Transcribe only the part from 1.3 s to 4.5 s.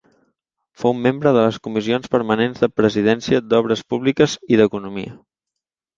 de les comissions permanents de Presidència, d'Obres Públiques